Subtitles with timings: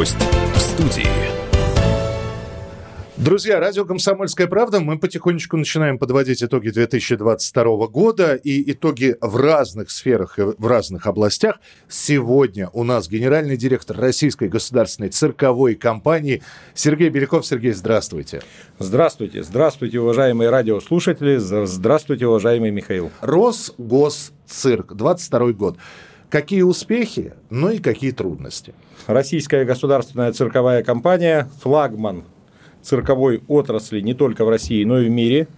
[0.00, 0.16] Гость
[0.54, 1.06] в студии.
[3.18, 4.80] Друзья, радио «Комсомольская правда».
[4.80, 11.06] Мы потихонечку начинаем подводить итоги 2022 года и итоги в разных сферах и в разных
[11.06, 11.60] областях.
[11.86, 16.42] Сегодня у нас генеральный директор Российской государственной цирковой компании
[16.72, 17.44] Сергей Беляков.
[17.44, 18.40] Сергей, здравствуйте.
[18.78, 19.42] Здравствуйте.
[19.42, 21.36] Здравствуйте, уважаемые радиослушатели.
[21.36, 23.10] Здравствуйте, уважаемый Михаил.
[23.20, 25.76] Росгосцирк, 22 год.
[26.30, 28.72] Какие успехи, ну и какие трудности?
[29.08, 32.22] Российская государственная цирковая компания, флагман
[32.82, 35.48] цирковой отрасли не только в России, но и в мире.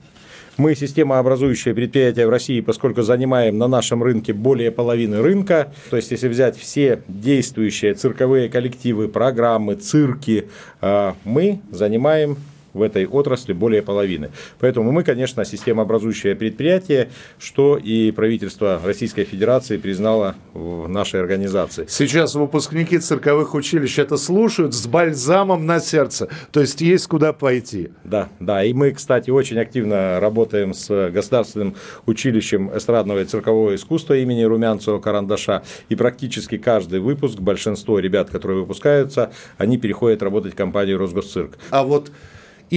[0.56, 5.74] Мы системообразующее предприятие в России, поскольку занимаем на нашем рынке более половины рынка.
[5.90, 10.48] То есть, если взять все действующие цирковые коллективы, программы, цирки,
[10.80, 12.38] а, мы занимаем
[12.72, 14.30] в этой отрасли более половины.
[14.58, 21.86] Поэтому мы, конечно, системообразующее предприятие, что и правительство Российской Федерации признало в нашей организации.
[21.88, 26.28] Сейчас выпускники цирковых училищ это слушают с бальзамом на сердце.
[26.50, 27.90] То есть есть куда пойти.
[28.04, 28.64] Да, да.
[28.64, 31.74] И мы, кстати, очень активно работаем с Государственным
[32.06, 35.62] училищем эстрадного и циркового искусства имени Румянцева Карандаша.
[35.88, 41.58] И практически каждый выпуск, большинство ребят, которые выпускаются, они переходят работать в компанию Росгосцирк.
[41.70, 42.10] А вот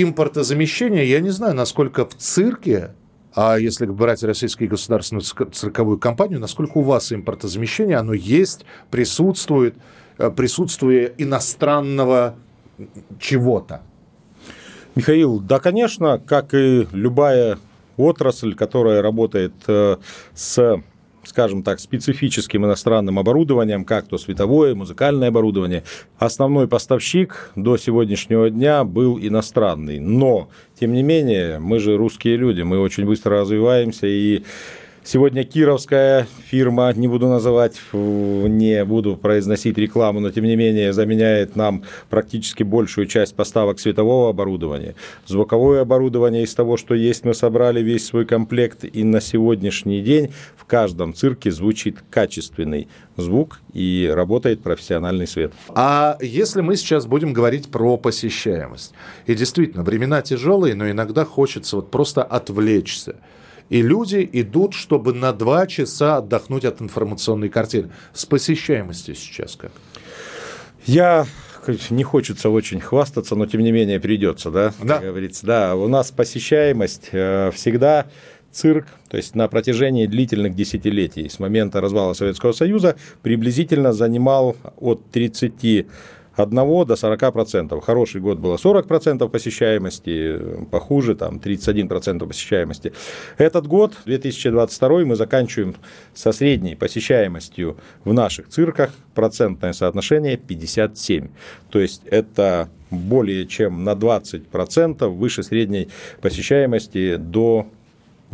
[0.03, 2.91] импортозамещение, я не знаю, насколько в цирке
[3.35, 9.75] а если брать российскую государственную цирковую компанию, насколько у вас импортозамещение, оно есть, присутствует,
[10.17, 12.35] э, присутствие иностранного
[13.19, 13.81] чего-то?
[14.95, 17.59] Михаил, да, конечно, как и любая
[17.97, 19.97] отрасль, которая работает э,
[20.33, 20.81] с
[21.25, 25.83] скажем так, специфическим иностранным оборудованием, как то световое, музыкальное оборудование.
[26.17, 29.99] Основной поставщик до сегодняшнего дня был иностранный.
[29.99, 34.43] Но, тем не менее, мы же русские люди, мы очень быстро развиваемся, и
[35.07, 41.55] Сегодня кировская фирма, не буду называть, не буду произносить рекламу, но тем не менее заменяет
[41.55, 44.95] нам практически большую часть поставок светового оборудования.
[45.27, 50.33] Звуковое оборудование из того, что есть, мы собрали весь свой комплект, и на сегодняшний день
[50.57, 55.53] в каждом цирке звучит качественный звук и работает профессиональный свет.
[55.75, 58.93] А если мы сейчас будем говорить про посещаемость,
[59.27, 63.17] и действительно, времена тяжелые, но иногда хочется вот просто отвлечься.
[63.69, 67.91] И люди идут, чтобы на два часа отдохнуть от информационной картины.
[68.13, 69.71] С посещаемостью сейчас как?
[70.85, 71.25] Я
[71.89, 74.95] не хочется очень хвастаться, но тем не менее придется, да, да.
[74.95, 75.45] как говорится.
[75.47, 78.05] Да, у нас посещаемость э, всегда
[78.51, 85.09] цирк, то есть на протяжении длительных десятилетий с момента развала Советского Союза приблизительно занимал от
[85.11, 85.87] 30
[86.35, 87.83] 1 до 40 процентов.
[87.83, 90.39] Хороший год было 40 процентов посещаемости,
[90.71, 92.93] похуже там 31 процент посещаемости.
[93.37, 95.75] Этот год, 2022, мы заканчиваем
[96.13, 101.29] со средней посещаемостью в наших цирках, процентное соотношение 57.
[101.69, 105.89] То есть это более чем на 20 процентов выше средней
[106.21, 107.67] посещаемости до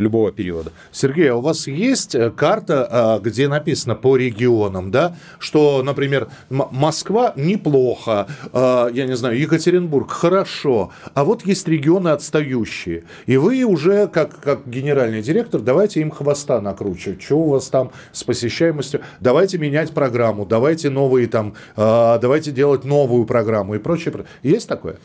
[0.01, 0.71] любого периода.
[0.91, 6.27] Сергей, а у вас есть э, карта, а, где написано по регионам, да, что, например,
[6.49, 13.63] Москва неплохо, а, я не знаю, Екатеринбург хорошо, а вот есть регионы отстающие, и вы
[13.63, 19.01] уже, как, как генеральный директор, давайте им хвоста накручивать, что у вас там с посещаемостью,
[19.19, 24.25] давайте менять программу, давайте новые там, давайте делать новую программу и прочее.
[24.43, 24.97] Есть такое?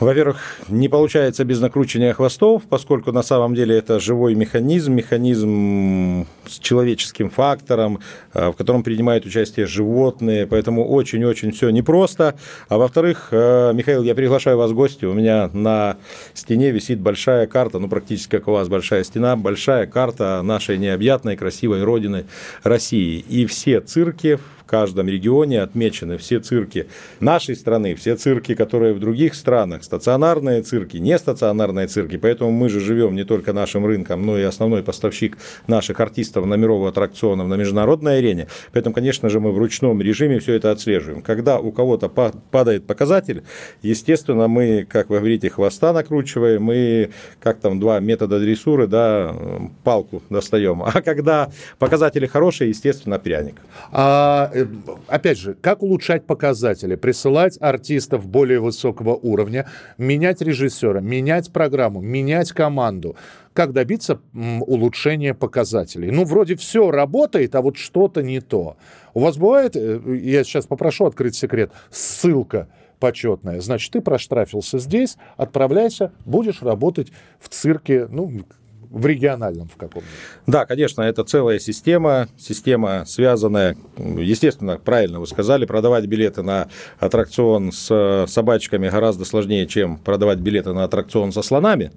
[0.00, 0.38] Во-первых,
[0.68, 7.28] не получается без накручивания хвостов, поскольку на самом деле это живой механизм, механизм с человеческим
[7.28, 8.00] фактором,
[8.32, 12.34] э, в котором принимают участие животные, поэтому очень-очень все непросто.
[12.70, 15.98] А во-вторых, э, Михаил, я приглашаю вас в гости, у меня на
[16.32, 21.36] стене висит большая карта, ну практически как у вас большая стена, большая карта нашей необъятной
[21.36, 22.24] красивой родины
[22.62, 23.22] России.
[23.28, 24.38] И все цирки,
[24.70, 26.86] каждом регионе отмечены все цирки
[27.18, 32.16] нашей страны, все цирки, которые в других странах, стационарные цирки, не стационарные цирки.
[32.16, 36.86] Поэтому мы же живем не только нашим рынком, но и основной поставщик наших артистов номеров
[36.86, 38.46] аттракционов на международной арене.
[38.72, 41.22] Поэтому, конечно же, мы в ручном режиме все это отслеживаем.
[41.22, 43.42] Когда у кого-то падает показатель,
[43.82, 47.10] естественно, мы, как вы говорите, хвоста накручиваем, мы,
[47.40, 49.34] как там два метода дрессуры, да,
[49.82, 50.82] палку достаем.
[50.84, 53.56] А когда показатели хорошие, естественно, пряник.
[53.90, 54.59] А Э,
[55.06, 56.94] опять же, как улучшать показатели?
[56.96, 59.68] Присылать артистов более высокого уровня,
[59.98, 63.16] менять режиссера, менять программу, менять команду.
[63.52, 66.10] Как добиться улучшения показателей?
[66.10, 68.76] Ну, вроде все работает, а вот что-то не то.
[69.14, 72.68] У вас бывает, э, я сейчас попрошу открыть секрет, ссылка
[73.00, 73.60] почетная.
[73.60, 77.08] Значит, ты проштрафился здесь, отправляйся, будешь работать
[77.40, 78.44] в цирке, ну,
[78.90, 80.12] в региональном в каком-нибудь.
[80.46, 87.72] Да, конечно, это целая система, система связанная, естественно, правильно вы сказали, продавать билеты на аттракцион
[87.72, 91.92] с собачками гораздо сложнее, чем продавать билеты на аттракцион со слонами.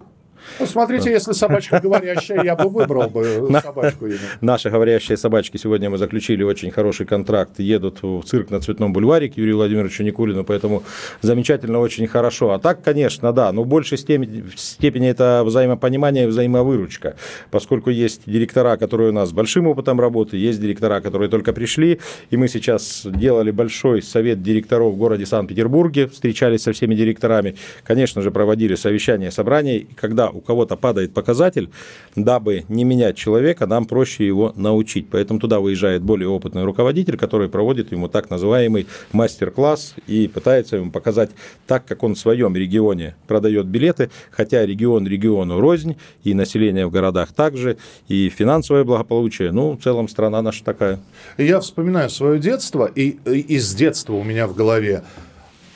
[0.59, 4.05] Ну, смотрите, если собачка говорящая, я бы выбрал бы собачку.
[4.05, 4.19] Именно.
[4.41, 9.29] Наши говорящие собачки сегодня мы заключили очень хороший контракт, едут в цирк на Цветном бульваре
[9.29, 10.83] к Юрию Владимировичу Никулину, поэтому
[11.21, 12.51] замечательно, очень хорошо.
[12.51, 17.15] А так, конечно, да, но в большей степени, это взаимопонимание и взаимовыручка,
[17.51, 21.99] поскольку есть директора, которые у нас с большим опытом работы, есть директора, которые только пришли,
[22.29, 28.21] и мы сейчас делали большой совет директоров в городе Санкт-Петербурге, встречались со всеми директорами, конечно
[28.21, 31.69] же, проводили совещания, собрания, и когда у кого-то падает показатель,
[32.15, 35.07] дабы не менять человека, нам проще его научить.
[35.09, 40.91] Поэтому туда выезжает более опытный руководитель, который проводит ему так называемый мастер-класс и пытается ему
[40.91, 41.31] показать
[41.67, 46.91] так, как он в своем регионе продает билеты, хотя регион региону рознь, и население в
[46.91, 47.77] городах также,
[48.07, 49.51] и финансовое благополучие.
[49.51, 50.99] Ну, в целом страна наша такая.
[51.37, 55.03] Я вспоминаю свое детство, и из детства у меня в голове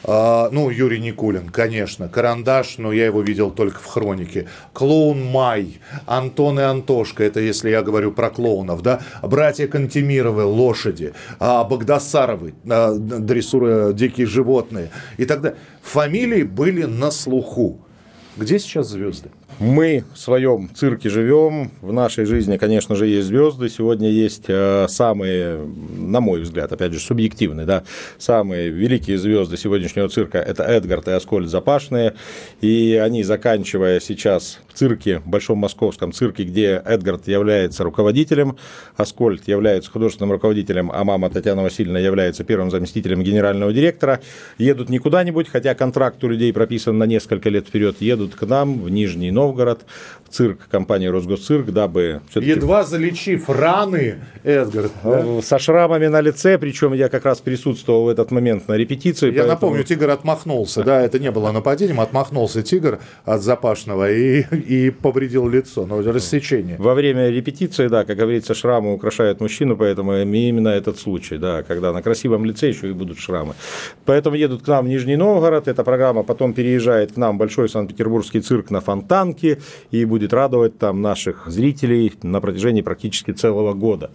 [0.04, 2.08] а, ну, Юрий Никулин, конечно.
[2.08, 4.48] Карандаш, но я его видел только в хронике.
[4.74, 9.02] Клоун Май, Антон и Антошка, это если я говорю про клоунов, да.
[9.22, 11.14] Братья Кантемировы, лошади.
[11.40, 15.56] А, Багдасаровы, а, дрессура дикие животные и далее.
[15.82, 17.80] Фамилии были на слуху.
[18.38, 19.30] Где сейчас звезды?
[19.60, 21.72] Мы в своем цирке живем.
[21.82, 23.70] В нашей жизни, конечно же, есть звезды.
[23.70, 25.58] Сегодня есть э, самые,
[25.98, 27.84] на мой взгляд, опять же, субъективные, да,
[28.20, 32.14] самые великие звезды сегодняшнего цирка– это Эдгард и Аскольд Запашные.
[32.62, 38.58] И они, заканчивая сейчас цирке, Большом Московском цирке, где Эдгард является руководителем,
[38.96, 44.22] Аскольд является художественным руководителем, а мама Татьяна Васильевна является первым заместителем генерального директора,
[44.58, 48.80] едут не куда-нибудь, хотя контракт у людей прописан на несколько лет вперед, едут к нам
[48.82, 49.86] в Нижний Новгород,
[50.28, 52.22] в цирк компании «Росгосцирк», дабы...
[52.36, 54.90] Едва залечив раны, Эдгар.
[55.04, 55.42] Да?
[55.42, 59.28] Со шрамами на лице, причем я как раз присутствовал в этот момент на репетиции.
[59.28, 59.50] Я поэтому...
[59.50, 65.48] напомню, Тигр отмахнулся, да, это не было нападением, отмахнулся Тигр от Запашного и, и повредил
[65.48, 66.76] лицо, но рассечение.
[66.78, 71.94] Во время репетиции, да, как говорится, шрамы украшают мужчину, поэтому именно этот случай, да, когда
[71.94, 73.54] на красивом лице еще и будут шрамы.
[74.06, 77.70] Поэтому едут к нам в Нижний Новгород, эта программа потом переезжает к нам в Большой
[77.70, 79.62] Санкт-Петербургский цирк на Фонтан, площадке
[79.92, 84.12] и будет радовать там наших зрителей на протяжении практически целого года.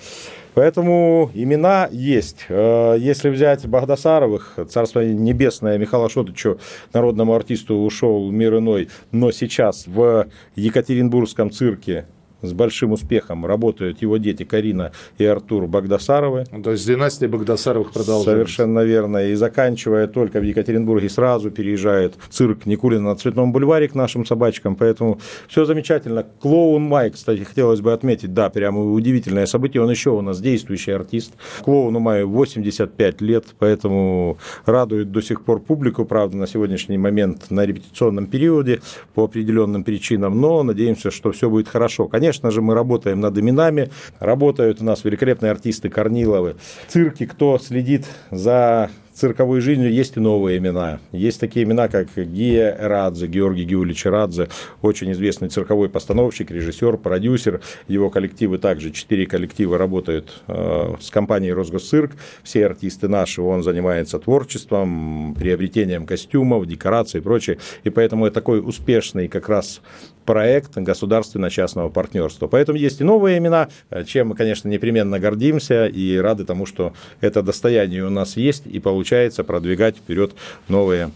[0.55, 2.47] Поэтому имена есть.
[2.49, 6.59] Э, если взять Багдасаровых, Царство Небесное, Михаила Шотычу,
[6.93, 10.27] народному артисту, ушел мир иной, но сейчас в
[10.57, 12.07] Екатеринбургском цирке
[12.43, 16.45] с большим успехом работают его дети Карина и Артур Багдасаровы.
[16.63, 18.31] То есть династия Багдасаровых продолжается.
[18.31, 19.29] Совершенно верно.
[19.29, 24.27] И заканчивая только в Екатеринбурге, сразу переезжает в цирк Никулина на Цветном бульваре к нашим
[24.27, 24.77] собачкам.
[24.77, 26.27] Поэтому все замечательно.
[26.41, 29.83] Клоун Май, кстати, хотелось бы отметить, да, прямо удивительное событие.
[29.83, 31.33] Он еще у нас действующий артист.
[31.63, 37.65] Клоуну Маю 85 лет, поэтому радует до сих пор публику, правда, на сегодняшний момент на
[37.65, 38.81] репетиционном периоде
[39.15, 42.09] по определенным причинам, но надеемся, что все будет хорошо.
[42.09, 43.91] Конечно, Конечно же, мы работаем над именами.
[44.19, 46.57] Работают у нас великолепные артисты Корниловы.
[46.89, 51.01] Цирки, кто следит за цирковой жизнью есть и новые имена.
[51.13, 54.49] Есть такие имена, как Гия Радзе, Георгий Георгиевич Радзе,
[54.81, 57.61] очень известный цирковой постановщик, режиссер, продюсер.
[57.89, 62.13] Его коллективы также, четыре коллектива работают э, с компанией «Росгосцирк».
[62.43, 67.59] Все артисты наши, он занимается творчеством, приобретением костюмов, декораций и прочее.
[67.85, 69.81] И поэтому это такой успешный как раз
[70.25, 72.47] проект государственно-частного партнерства.
[72.47, 73.69] Поэтому есть и новые имена,
[74.07, 78.79] чем мы, конечно, непременно гордимся и рады тому, что это достояние у нас есть и
[78.79, 79.02] получается
[79.45, 80.33] продвигать вперед
[80.69, 81.11] новые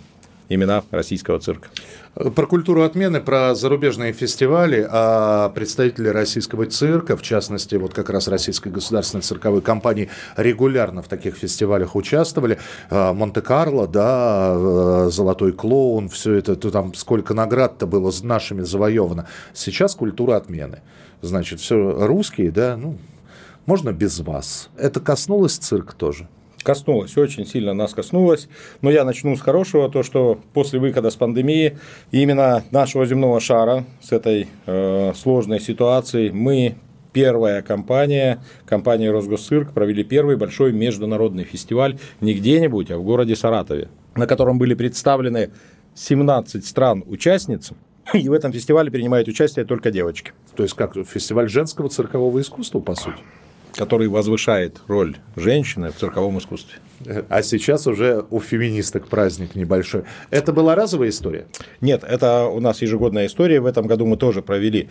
[0.48, 1.68] имена российского цирка.
[2.14, 8.26] Про культуру отмены, про зарубежные фестивали, а представители российского цирка, в частности, вот как раз
[8.28, 12.58] Российской государственной цирковой компании, регулярно в таких фестивалях участвовали.
[12.88, 18.62] А, Монте-Карло, да, э, Золотой клоун, все это, то там сколько наград-то было с нашими
[18.62, 19.28] завоевано.
[19.52, 20.80] Сейчас культура отмены.
[21.20, 22.96] Значит, все русские, да, ну,
[23.66, 24.70] можно без вас.
[24.78, 26.28] Это коснулось цирк тоже?
[26.66, 28.48] Коснулось, очень сильно нас коснулось.
[28.82, 31.78] Но я начну с хорошего, то что после выхода с пандемии
[32.10, 36.74] именно нашего земного шара с этой э, сложной ситуацией мы
[37.12, 43.88] первая компания, компания Росгосцирк, провели первый большой международный фестиваль не где-нибудь, а в городе Саратове,
[44.16, 45.52] на котором были представлены
[45.94, 47.70] 17 стран-участниц,
[48.12, 50.32] и в этом фестивале принимают участие только девочки.
[50.56, 53.22] То есть как фестиваль женского циркового искусства, по сути?
[53.76, 56.78] Который возвышает роль женщины в цирковом искусстве.
[57.28, 60.04] А сейчас уже у феминисток праздник небольшой.
[60.30, 61.46] Это была разовая история?
[61.80, 63.60] Нет, это у нас ежегодная история.
[63.60, 64.88] В этом году мы тоже провели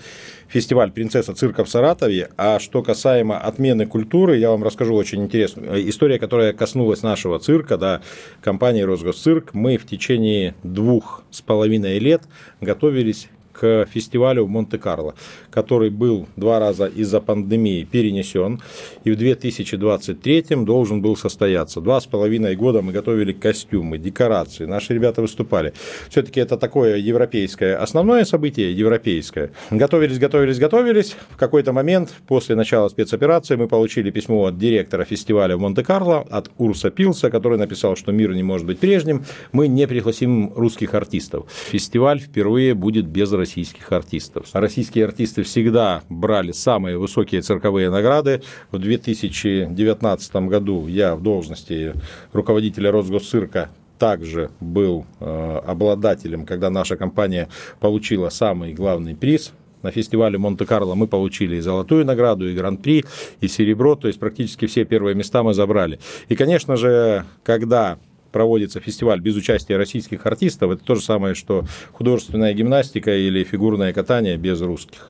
[0.48, 2.30] фестиваль «Принцесса цирка» в Саратове.
[2.38, 7.78] А что касаемо отмены культуры, я вам расскажу очень интересную история, которая коснулась нашего цирка,
[7.78, 8.02] да,
[8.42, 9.54] компании «Росгосцирк».
[9.54, 12.22] Мы в течение двух с половиной лет
[12.62, 15.16] готовились к фестивалю в Монте-Карло,
[15.50, 18.62] который был два раза из-за пандемии перенесен,
[19.04, 21.82] и в 2023 должен был состояться.
[21.82, 25.74] Два с половиной года мы готовили костюмы, декорации, наши ребята выступали.
[26.10, 29.52] Все-таки это такое европейское, основное событие европейское.
[29.72, 31.16] Готовились, готовились, готовились.
[31.30, 36.52] В какой-то момент после начала спецоперации мы получили письмо от директора фестиваля в Монте-Карло, от
[36.58, 41.46] Урса Пилса, который написал, что мир не может быть прежним, мы не пригласим русских артистов.
[41.72, 44.48] Фестиваль впервые будет без российских артистов.
[44.54, 48.42] Российские артисты всегда брали самые высокие цирковые награды.
[48.72, 51.94] В 2019 году я в должности
[52.34, 57.48] руководителя Росгосцирка также был э, обладателем, когда наша компания
[57.80, 63.06] получила самый главный приз на фестивале Монте-Карло мы получили и золотую награду, и гран-при,
[63.42, 66.00] и серебро, то есть практически все первые места мы забрали.
[66.28, 68.00] И, конечно же, когда
[68.36, 71.64] проводится фестиваль без участия российских артистов, это то же самое, что
[71.94, 75.08] художественная гимнастика или фигурное катание без русских.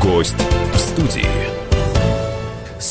[0.00, 0.36] Гость
[0.72, 1.43] в студии.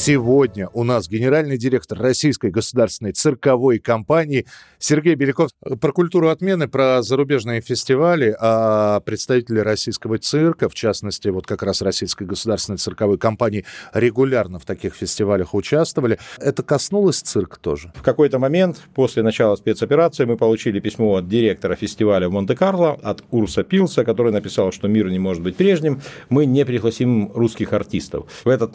[0.05, 4.45] Сегодня у нас генеральный директор Российской государственной цирковой компании
[4.77, 5.51] Сергей Беляков.
[5.79, 11.81] Про культуру отмены, про зарубежные фестивали, а представители российского цирка, в частности, вот как раз
[11.81, 16.19] Российской государственной цирковой компании, регулярно в таких фестивалях участвовали.
[16.37, 17.93] Это коснулось цирка тоже?
[17.95, 23.23] В какой-то момент после начала спецоперации мы получили письмо от директора фестиваля в Монте-Карло, от
[23.31, 28.25] Урса Пилса, который написал, что мир не может быть прежним, мы не пригласим русских артистов.
[28.43, 28.73] В этот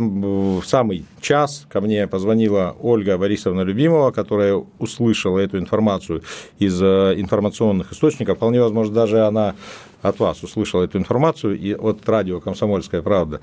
[0.64, 6.22] самый час ко мне позвонила Ольга Борисовна Любимова, которая услышала эту информацию
[6.58, 8.37] из э, информационных источников.
[8.37, 9.54] Вполне возможно, даже она
[10.02, 13.40] от вас услышала эту информацию и от радио «Комсомольская правда».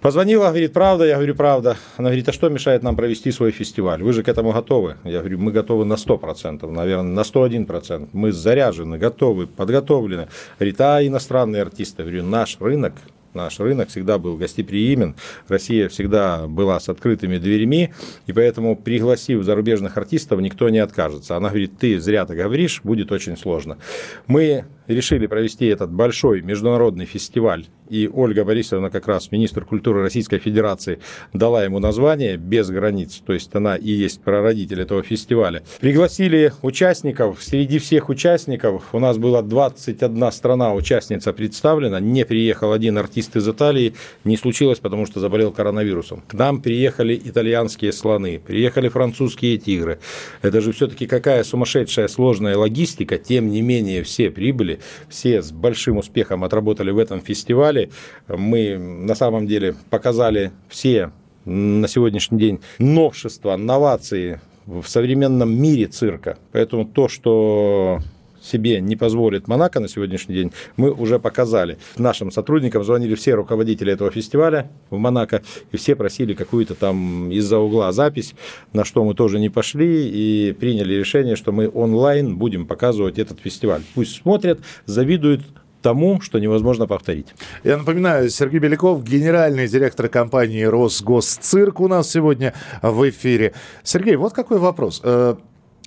[0.00, 1.76] Позвонила, говорит, правда, я говорю, правда.
[1.96, 4.02] Она говорит, а что мешает нам провести свой фестиваль?
[4.02, 4.96] Вы же к этому готовы?
[5.04, 8.08] Я говорю, мы готовы на 100%, наверное, на 101%.
[8.12, 10.28] Мы заряжены, готовы, подготовлены.
[10.58, 12.02] Говорит, а иностранные артисты?
[12.02, 12.94] Я говорю, наш рынок
[13.34, 15.16] Наш рынок всегда был гостеприимен,
[15.48, 17.94] Россия всегда была с открытыми дверями,
[18.26, 21.36] и поэтому, пригласив зарубежных артистов, никто не откажется.
[21.36, 23.78] Она говорит, ты зря так говоришь, будет очень сложно.
[24.26, 30.38] Мы решили провести этот большой международный фестиваль, и Ольга Борисовна, как раз министр культуры Российской
[30.38, 30.98] Федерации,
[31.34, 35.62] дала ему название «Без границ», то есть она и есть прародитель этого фестиваля.
[35.78, 40.72] Пригласили участников, среди всех участников у нас была 21 страна.
[40.72, 43.94] Участница представлена, не приехал один артист из Италии,
[44.24, 46.22] не случилось, потому что заболел коронавирусом.
[46.26, 49.98] К нам приехали итальянские слоны, приехали французские тигры.
[50.40, 55.98] Это же все-таки какая сумасшедшая сложная логистика, тем не менее все прибыли все с большим
[55.98, 57.90] успехом отработали в этом фестивале.
[58.28, 61.10] Мы на самом деле показали все
[61.44, 66.38] на сегодняшний день новшества, новации в современном мире цирка.
[66.52, 67.98] Поэтому то, что
[68.42, 71.78] себе не позволит Монако на сегодняшний день, мы уже показали.
[71.96, 77.58] Нашим сотрудникам звонили все руководители этого фестиваля в Монако, и все просили какую-то там из-за
[77.58, 78.34] угла запись,
[78.72, 83.40] на что мы тоже не пошли, и приняли решение, что мы онлайн будем показывать этот
[83.40, 83.82] фестиваль.
[83.94, 85.42] Пусть смотрят, завидуют,
[85.82, 87.26] тому, что невозможно повторить.
[87.64, 93.52] Я напоминаю, Сергей Беляков, генеральный директор компании «Росгосцирк» у нас сегодня в эфире.
[93.82, 95.02] Сергей, вот какой вопрос.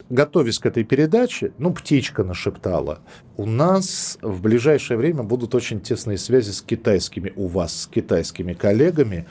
[0.10, 3.00] Готовясь к этой передаче, ну, птичка нашептала,
[3.38, 8.54] у нас в ближайшее время будут очень тесные связи с китайскими, у вас с китайскими
[8.54, 9.26] коллегами,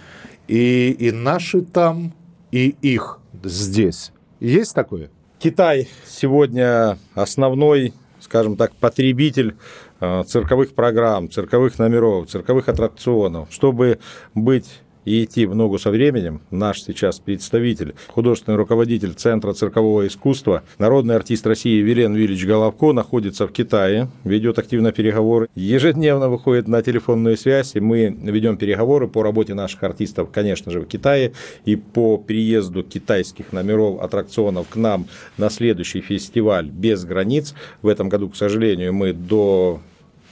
[0.48, 2.12] и, и наши там,
[2.50, 4.12] и их здесь.
[4.40, 5.10] Есть такое?
[5.38, 9.56] Китай сегодня основной, скажем так, потребитель
[10.00, 13.48] э, цирковых программ, цирковых номеров, цирковых аттракционов.
[13.52, 14.00] Чтобы
[14.34, 20.62] быть и идти в ногу со временем, наш сейчас представитель, художественный руководитель Центра циркового искусства,
[20.78, 26.82] народный артист России Вилен Вильич Головко находится в Китае, ведет активно переговоры, ежедневно выходит на
[26.82, 31.32] телефонную связь, и мы ведем переговоры по работе наших артистов, конечно же, в Китае,
[31.64, 35.06] и по приезду китайских номеров аттракционов к нам
[35.38, 37.54] на следующий фестиваль «Без границ».
[37.82, 39.80] В этом году, к сожалению, мы до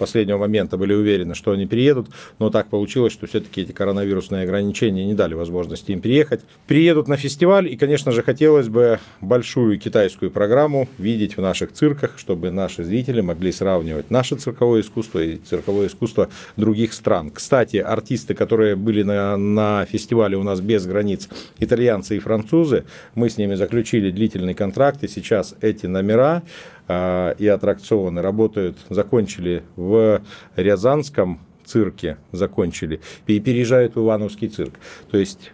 [0.02, 2.08] последнего момента были уверены, что они приедут,
[2.40, 6.40] но так получилось, что все-таки эти коронавирусные ограничения не дали возможности им приехать.
[6.66, 12.18] Приедут на фестиваль, и, конечно же, хотелось бы большую китайскую программу видеть в наших цирках,
[12.18, 17.30] чтобы наши зрители могли сравнивать наше цирковое искусство и цирковое искусство других стран.
[17.30, 21.28] Кстати, артисты, которые были на, на фестивале у нас без границ,
[21.60, 26.42] итальянцы и французы, мы с ними заключили длительный контракт, и сейчас эти номера
[26.88, 30.20] и аттракционы работают, закончили в
[30.56, 34.74] Рязанском цирке, закончили, и переезжают в Ивановский цирк.
[35.10, 35.52] То есть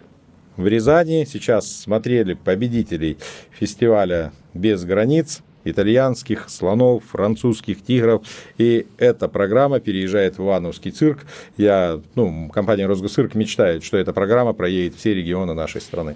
[0.57, 3.17] в Рязани сейчас смотрели победителей
[3.51, 8.23] фестиваля «Без границ», итальянских слонов, французских тигров.
[8.57, 11.19] И эта программа переезжает в Ивановский цирк.
[11.57, 16.15] Я, ну, компания «Росгосцирк» мечтает, что эта программа проедет все регионы нашей страны.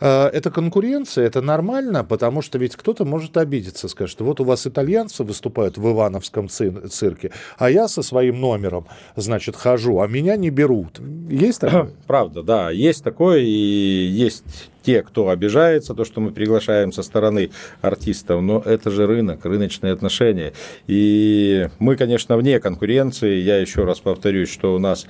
[0.00, 4.66] А, это конкуренция, это нормально, потому что ведь кто-то может обидеться, скажет, вот у вас
[4.66, 8.86] итальянцы выступают в Ивановском цирке, а я со своим номером,
[9.16, 11.00] значит, хожу, а меня не берут.
[11.30, 11.90] Есть такое?
[12.06, 14.44] Правда, да, есть такое, и есть
[14.84, 17.50] те, кто обижается, то, что мы приглашаем со стороны
[17.80, 20.52] артистов, но это же рынок, рыночные отношения.
[20.86, 23.40] И мы, конечно, вне конкуренции.
[23.40, 25.06] Я еще раз повторюсь, что у нас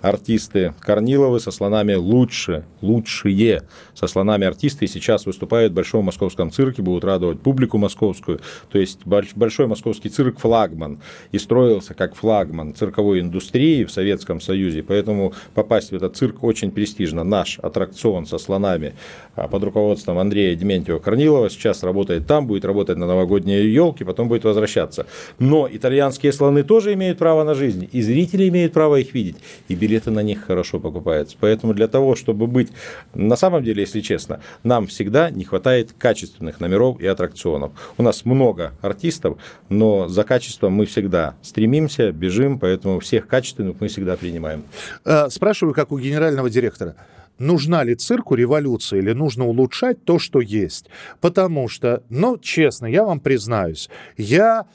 [0.00, 3.62] артисты Корниловы со слонами лучше, лучшие
[3.94, 8.40] со слонами артисты сейчас выступают в Большом московском цирке, будут радовать публику московскую.
[8.70, 11.00] То есть Большой московский цирк флагман
[11.32, 16.70] и строился как флагман цирковой индустрии в Советском Союзе, поэтому попасть в этот цирк очень
[16.70, 17.24] престижно.
[17.24, 18.94] Наш аттракцион со слонами
[19.34, 24.28] а, под руководством Андрея Дементьева Корнилова сейчас работает там, будет работать на новогодние елки, потом
[24.28, 25.06] будет возвращаться.
[25.38, 29.36] Но итальянские слоны тоже имеют право на жизнь, и зрители имеют право их видеть,
[29.68, 31.36] и билеты на них хорошо покупаются.
[31.38, 32.72] Поэтому для того, чтобы быть,
[33.14, 37.72] на самом деле, если честно, нам всегда не хватает качественных номеров и аттракционов.
[37.98, 39.38] У нас много артистов,
[39.68, 44.64] но за качеством мы всегда стремимся, бежим, поэтому всех качественных мы всегда принимаем.
[45.04, 46.96] Э, спрашиваю, как у генерального директора
[47.38, 50.86] нужна ли цирку революция или нужно улучшать то, что есть.
[51.20, 54.66] Потому что, ну, честно, я вам признаюсь, я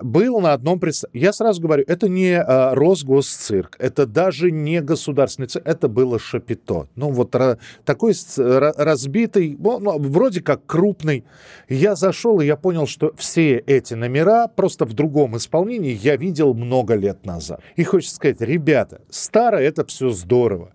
[0.00, 1.24] был на одном представлении.
[1.24, 6.88] Я сразу говорю, это не а, Росгосцирк, это даже не государственный цирк, это было Шапито.
[6.94, 11.24] Ну, вот ра, такой разбитый, ну, вроде как крупный.
[11.68, 16.52] Я зашел, и я понял, что все эти номера просто в другом исполнении я видел
[16.54, 17.60] много лет назад.
[17.76, 20.72] И хочется сказать, ребята, старое это все здорово.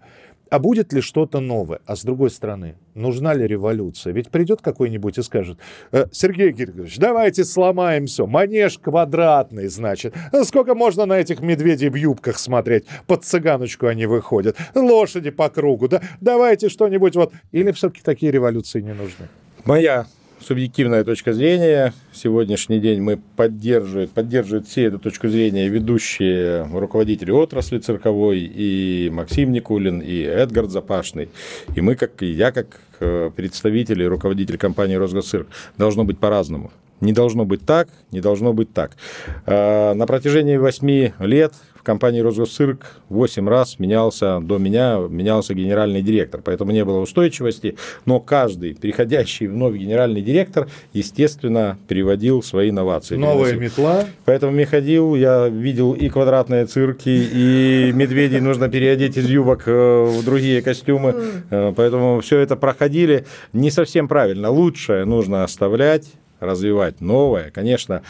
[0.50, 1.80] А будет ли что-то новое?
[1.86, 4.14] А с другой стороны, нужна ли революция?
[4.14, 5.58] Ведь придет какой-нибудь и скажет,
[5.92, 8.26] «Э, Сергей Георгиевич, давайте сломаем все.
[8.26, 10.14] Манеж квадратный, значит.
[10.32, 12.86] «Э, сколько можно на этих медведей в юбках смотреть?
[13.06, 14.58] Под цыганочку они выходят.
[14.76, 15.88] Лошади по кругу.
[15.88, 16.02] Да?
[16.22, 17.34] Давайте что-нибудь вот.
[17.52, 19.28] Или все-таки такие революции не нужны?
[19.66, 20.08] Моя
[20.40, 21.94] субъективная точка зрения.
[22.14, 29.52] Сегодняшний день мы поддерживают, поддерживают все эту точку зрения ведущие руководители отрасли цирковой, и Максим
[29.52, 31.30] Никулин, и Эдгард Запашный.
[31.76, 35.48] И мы, как и я, как э, представитель и руководитель компании «Росгосцирк»,
[35.78, 36.72] должно быть по-разному.
[37.00, 38.98] Не должно быть так, не должно быть так.
[39.46, 41.54] Э, на протяжении восьми лет
[41.88, 48.20] компании «Росгосцирк» 8 раз менялся, до меня менялся генеральный директор, поэтому не было устойчивости, но
[48.20, 53.16] каждый приходящий вновь генеральный директор, естественно, приводил свои инновации.
[53.16, 54.04] Новая метла.
[54.26, 60.26] Поэтому Михаил, я видел и квадратные цирки, и медведей нужно переодеть из юбок э, в
[60.26, 61.16] другие костюмы,
[61.50, 64.50] э, поэтому все это проходили не совсем правильно.
[64.50, 66.04] Лучшее нужно оставлять,
[66.40, 67.52] развивать новое.
[67.52, 68.02] Конечно,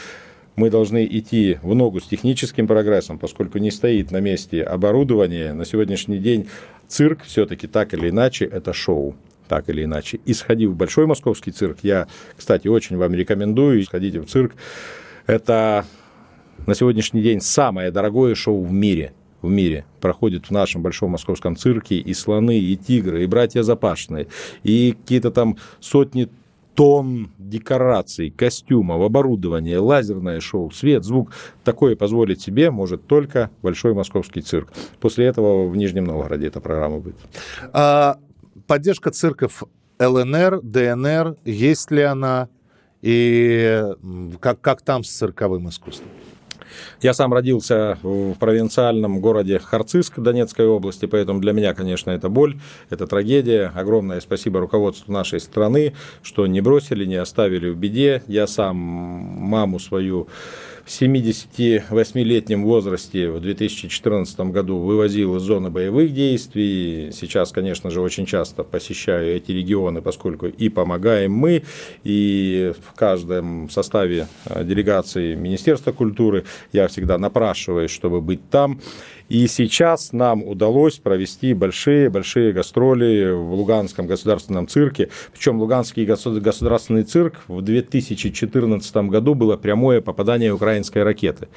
[0.56, 5.52] мы должны идти в ногу с техническим прогрессом, поскольку не стоит на месте оборудование.
[5.52, 6.48] На сегодняшний день
[6.88, 9.14] цирк все-таки так или иначе это шоу
[9.48, 10.20] так или иначе.
[10.26, 14.52] И сходив в Большой Московский цирк, я, кстати, очень вам рекомендую, сходите в цирк.
[15.26, 15.86] Это
[16.66, 21.56] на сегодняшний день самое дорогое шоу в мире в мире проходит в нашем Большом Московском
[21.56, 24.26] цирке и слоны, и тигры, и братья Запашные,
[24.62, 26.28] и какие-то там сотни
[26.78, 31.32] тонн декораций, костюмов, оборудования, лазерное шоу, свет, звук.
[31.64, 34.72] Такое позволить себе может только Большой Московский цирк.
[35.00, 37.16] После этого в Нижнем Новгороде эта программа будет.
[37.72, 38.18] А
[38.68, 39.64] поддержка цирков
[39.98, 42.48] ЛНР, ДНР, есть ли она?
[43.02, 43.82] И
[44.38, 46.08] как, как там с цирковым искусством?
[47.02, 52.58] Я сам родился в провинциальном городе Харциск Донецкой области, поэтому для меня, конечно, это боль,
[52.90, 53.72] это трагедия.
[53.74, 58.22] Огромное спасибо руководству нашей страны, что не бросили, не оставили в беде.
[58.26, 60.28] Я сам маму свою
[60.88, 67.10] в 78-летнем возрасте в 2014 году вывозил из зоны боевых действий.
[67.12, 71.62] Сейчас, конечно же, очень часто посещаю эти регионы, поскольку и помогаем мы,
[72.04, 78.80] и в каждом составе э, делегации Министерства культуры я всегда напрашиваюсь, чтобы быть там.
[79.28, 85.10] И сейчас нам удалось провести большие-большие гастроли в Луганском государственном цирке.
[85.32, 91.48] Причем Луганский государственный цирк в 2014 году было прямое попадание украинской ракеты.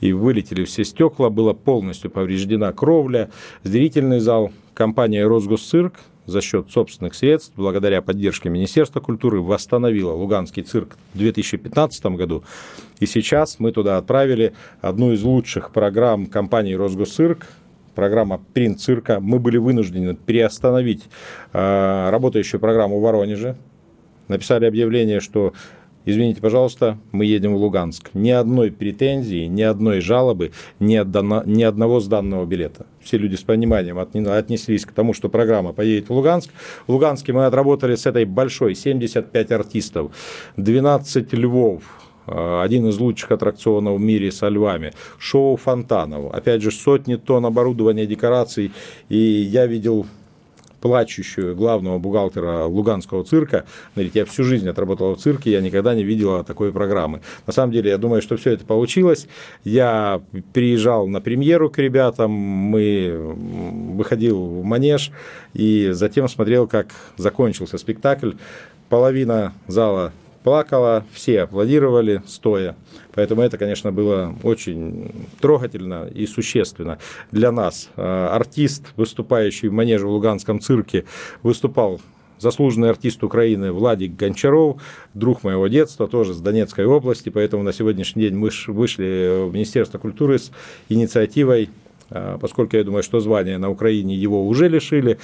[0.00, 3.30] И вылетели все стекла, была полностью повреждена кровля,
[3.64, 4.52] зрительный зал.
[4.74, 5.94] Компания «Росгосцирк»
[6.26, 12.44] за счет собственных средств, благодаря поддержке Министерства культуры, восстановила Луганский цирк в 2015 году.
[13.00, 17.46] И сейчас мы туда отправили одну из лучших программ компании «Росгосцирк»,
[17.94, 19.20] программа «Принт цирка».
[19.20, 21.04] Мы были вынуждены переостановить
[21.52, 23.56] э, работающую программу в Воронеже.
[24.28, 25.54] Написали объявление, что
[26.06, 28.10] извините, пожалуйста, мы едем в Луганск.
[28.14, 32.86] Ни одной претензии, ни одной жалобы, ни, отдано, ни одного сданного билета.
[33.02, 36.50] Все люди с пониманием отнеслись к тому, что программа поедет в Луганск.
[36.86, 40.12] В Луганске мы отработали с этой большой 75 артистов,
[40.56, 41.82] 12 львов,
[42.26, 47.46] э, один из лучших аттракционов в мире со львами, шоу фонтанов, опять же, сотни тонн
[47.46, 48.72] оборудования, декораций,
[49.08, 50.06] и я видел
[50.80, 53.64] плачущую главного бухгалтера Луганского цирка.
[53.94, 57.20] Говорит, я всю жизнь отработал в цирке, я никогда не видела такой программы.
[57.46, 59.26] На самом деле, я думаю, что все это получилось.
[59.64, 60.20] Я
[60.52, 63.34] приезжал на премьеру к ребятам, мы
[63.94, 65.10] выходил в манеж
[65.54, 68.32] и затем смотрел, как закончился спектакль.
[68.88, 70.12] Половина зала
[70.46, 72.76] плакала, все аплодировали стоя.
[73.16, 76.98] Поэтому это, конечно, было очень трогательно и существенно
[77.32, 77.90] для нас.
[77.96, 81.04] А, артист, выступающий в манеже в Луганском цирке,
[81.42, 82.00] выступал
[82.38, 84.80] заслуженный артист Украины Владик Гончаров,
[85.14, 89.98] друг моего детства, тоже с Донецкой области, поэтому на сегодняшний день мы вышли в Министерство
[89.98, 90.52] культуры с
[90.88, 91.70] инициативой
[92.08, 95.18] поскольку я думаю, что звание на Украине его уже лишили,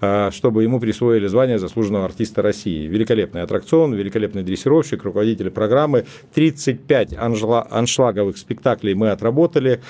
[0.00, 2.86] а, чтобы ему присвоили звание заслуженного артиста России.
[2.86, 6.04] Великолепный аттракцион, великолепный дрессировщик, руководитель программы.
[6.34, 7.14] 35
[7.70, 9.80] аншлаговых спектаклей мы отработали.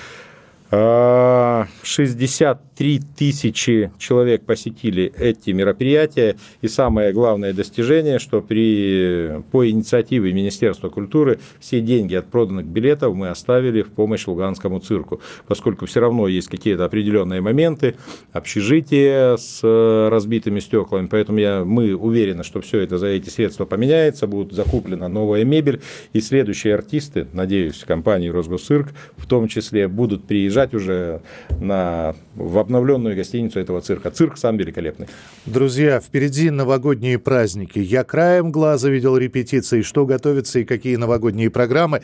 [0.69, 6.35] 63 тысячи человек посетили эти мероприятия.
[6.61, 13.15] И самое главное достижение, что при, по инициативе Министерства культуры все деньги от проданных билетов
[13.15, 17.95] мы оставили в помощь Луганскому цирку, поскольку все равно есть какие-то определенные моменты,
[18.33, 23.63] общежитие с э, разбитыми стеклами, поэтому я, мы уверены, что все это за эти средства
[23.65, 25.79] поменяется, будет закуплена новая мебель,
[26.11, 31.21] и следующие артисты, надеюсь, компании Росгосцирк в том числе будут приезжать приезжать уже
[31.59, 34.09] на, в обновленную гостиницу этого цирка.
[34.11, 35.07] Цирк сам великолепный.
[35.45, 37.79] Друзья, впереди новогодние праздники.
[37.79, 42.01] Я краем глаза видел репетиции, что готовится и какие новогодние программы.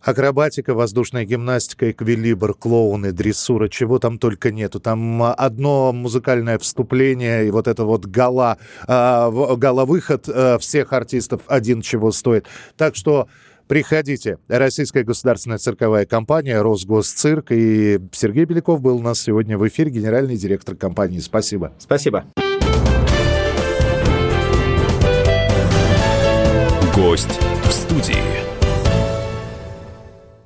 [0.00, 4.78] Акробатика, воздушная гимнастика, эквилибр, клоуны, дрессура, чего там только нету.
[4.78, 11.80] Там одно музыкальное вступление и вот это вот гала, э, гала-выход э, всех артистов один
[11.80, 12.46] чего стоит.
[12.76, 13.28] Так что
[13.66, 14.38] Приходите.
[14.48, 17.46] Российская государственная цирковая компания «Росгосцирк».
[17.50, 21.18] И Сергей Беляков был у нас сегодня в эфире, генеральный директор компании.
[21.20, 21.72] Спасибо.
[21.78, 22.24] Спасибо.
[26.94, 28.43] Гость в студии.